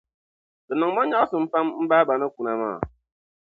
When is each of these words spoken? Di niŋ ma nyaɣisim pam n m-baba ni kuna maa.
Di 0.67 0.73
niŋ 0.77 0.91
ma 0.95 1.01
nyaɣisim 1.09 1.45
pam 1.51 1.67
n 1.73 1.79
m-baba 1.83 2.13
ni 2.19 2.27
kuna 2.35 2.53
maa. 2.61 2.77